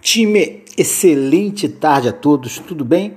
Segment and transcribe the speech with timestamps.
[0.00, 3.14] Time, excelente tarde a todos, tudo bem?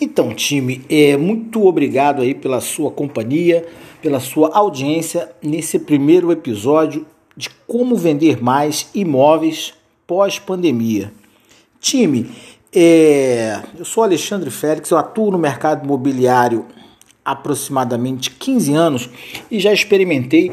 [0.00, 3.66] Então, time, é, muito obrigado aí pela sua companhia,
[4.02, 7.06] pela sua audiência nesse primeiro episódio
[7.36, 9.74] de como vender mais imóveis
[10.06, 11.12] pós-pandemia.
[11.80, 12.30] Time,
[12.72, 16.66] é, eu sou Alexandre Félix, eu atuo no mercado imobiliário
[17.24, 19.10] há aproximadamente 15 anos
[19.50, 20.52] e já experimentei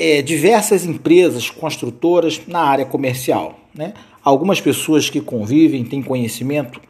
[0.00, 3.60] é, diversas empresas construtoras na área comercial.
[3.74, 3.92] Né?
[4.24, 6.80] Algumas pessoas que convivem, têm conhecimento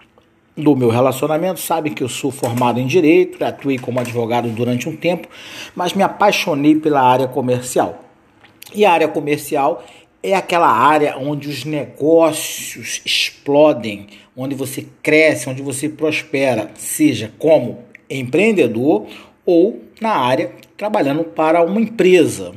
[0.56, 4.94] do meu relacionamento, sabem que eu sou formado em direito, atuei como advogado durante um
[4.94, 5.26] tempo,
[5.74, 8.04] mas me apaixonei pela área comercial.
[8.72, 9.84] E a área comercial
[10.22, 14.06] é aquela área onde os negócios explodem,
[14.36, 19.06] onde você cresce, onde você prospera, seja como empreendedor
[19.44, 22.52] ou na área trabalhando para uma empresa.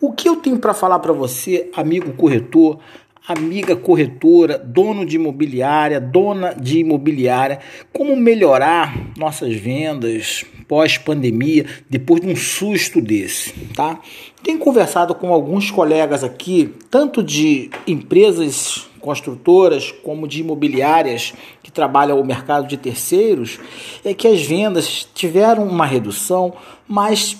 [0.00, 2.78] O que eu tenho para falar para você, amigo corretor,
[3.26, 7.58] amiga corretora, dono de imobiliária, dona de imobiliária,
[7.92, 13.98] como melhorar nossas vendas pós-pandemia, depois de um susto desse, tá?
[14.42, 22.20] Tenho conversado com alguns colegas aqui, tanto de empresas construtoras como de imobiliárias que trabalham
[22.20, 23.58] o mercado de terceiros,
[24.04, 26.54] é que as vendas tiveram uma redução,
[26.86, 27.36] mas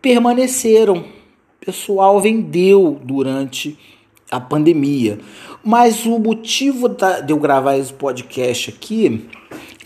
[0.00, 1.04] permaneceram
[1.64, 3.78] pessoal vendeu durante
[4.30, 5.18] a pandemia.
[5.64, 9.28] Mas o motivo da, de eu gravar esse podcast aqui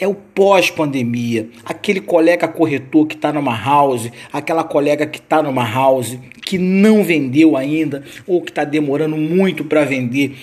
[0.00, 1.50] é o pós-pandemia.
[1.64, 7.05] Aquele colega corretor que está numa house, aquela colega que está numa house que não
[7.05, 10.34] vendeu ainda ou que está demorando muito para vender.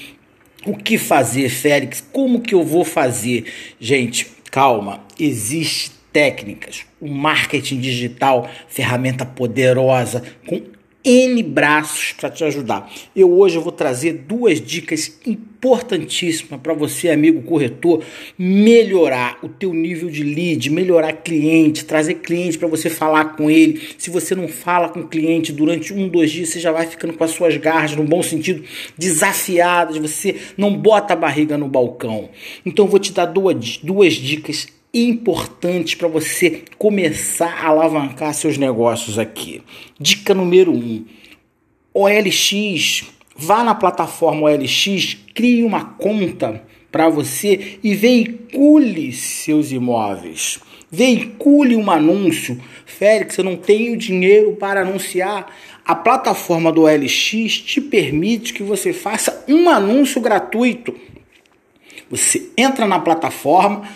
[0.65, 2.05] O que fazer, Félix?
[2.11, 3.45] Como que eu vou fazer?
[3.79, 5.01] Gente, calma.
[5.19, 6.85] Existe técnicas.
[7.01, 10.61] O marketing digital, ferramenta poderosa com
[11.05, 12.89] N braços para te ajudar.
[13.13, 18.01] Eu hoje vou trazer duas dicas importantíssimas para você, amigo corretor,
[18.37, 23.81] melhorar o teu nível de lead, melhorar cliente, trazer cliente para você falar com ele.
[23.97, 27.13] Se você não fala com o cliente durante um, dois dias, você já vai ficando
[27.13, 28.63] com as suas garras, no bom sentido,
[28.97, 32.29] desafiadas, você não bota a barriga no balcão.
[32.65, 38.57] Então eu vou te dar duas, duas dicas importantes para você começar a alavancar seus
[38.57, 39.63] negócios aqui.
[39.99, 41.05] Dica número 1: um,
[41.93, 43.05] OLX.
[43.35, 50.59] Vá na plataforma OLX, crie uma conta para você e veicule seus imóveis.
[50.91, 52.61] Veicule um anúncio.
[52.85, 55.51] Félix, eu não tenho dinheiro para anunciar.
[55.83, 60.93] A plataforma do OLX te permite que você faça um anúncio gratuito.
[62.11, 63.89] Você entra na plataforma,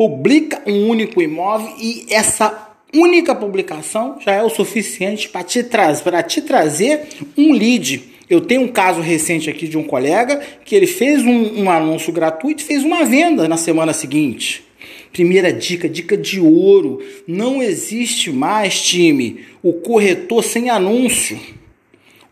[0.00, 6.22] publica um único imóvel e essa única publicação já é o suficiente para te, tra
[6.22, 7.02] te trazer
[7.36, 8.04] um lead.
[8.26, 12.10] Eu tenho um caso recente aqui de um colega que ele fez um, um anúncio
[12.14, 14.64] gratuito e fez uma venda na semana seguinte.
[15.12, 21.38] Primeira dica, dica de ouro: não existe mais time o corretor sem anúncio.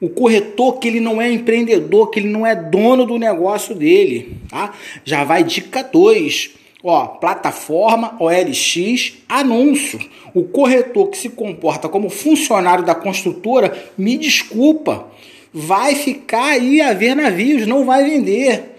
[0.00, 4.38] O corretor que ele não é empreendedor, que ele não é dono do negócio dele,
[4.48, 4.72] tá?
[5.04, 6.56] Já vai dica 2.
[6.82, 9.98] Ó, plataforma OLX, anúncio.
[10.32, 15.08] O corretor que se comporta como funcionário da construtora, me desculpa,
[15.52, 18.76] vai ficar aí a ver navios, não vai vender.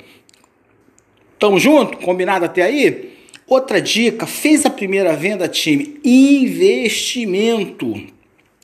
[1.38, 1.98] Tamo junto?
[1.98, 3.10] Combinado até aí?
[3.46, 7.94] Outra dica, fez a primeira venda, time, investimento.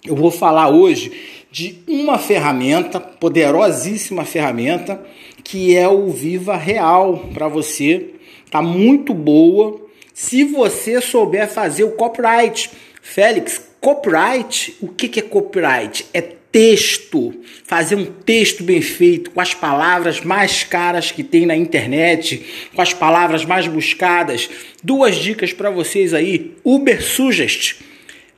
[0.06, 1.12] Eu vou falar hoje
[1.52, 5.03] de uma ferramenta, poderosíssima ferramenta,
[5.44, 8.15] que é o Viva Real para você
[8.55, 9.81] tá muito boa
[10.13, 12.71] se você souber fazer o copyright.
[13.01, 16.05] Félix, copyright, o que, que é copyright?
[16.13, 17.33] É texto,
[17.66, 22.81] fazer um texto bem feito, com as palavras mais caras que tem na internet, com
[22.81, 24.49] as palavras mais buscadas.
[24.81, 27.81] Duas dicas para vocês aí: Uber Suggest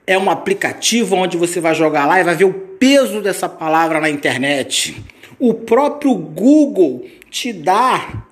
[0.07, 4.01] é um aplicativo onde você vai jogar lá e vai ver o peso dessa palavra
[4.01, 4.95] na internet.
[5.37, 8.26] O próprio Google te dá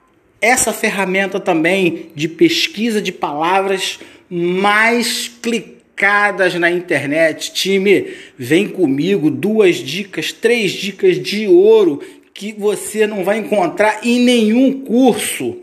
[0.45, 3.99] essa ferramenta também de pesquisa de palavras
[4.29, 7.51] mais clicadas na internet.
[7.51, 8.07] Time,
[8.37, 11.99] vem comigo, duas dicas, três dicas de ouro
[12.31, 15.57] que você não vai encontrar em nenhum curso.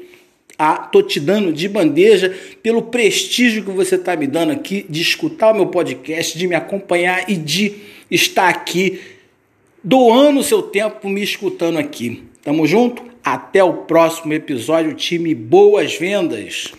[0.58, 5.00] Ah, tô te dando de bandeja pelo prestígio que você está me dando aqui de
[5.00, 7.74] escutar o meu podcast, de me acompanhar e de
[8.10, 9.00] estar aqui
[9.82, 12.24] doando o seu tempo me escutando aqui.
[12.42, 13.02] Tamo junto?
[13.24, 15.34] Até o próximo episódio, time.
[15.34, 16.72] Boas vendas!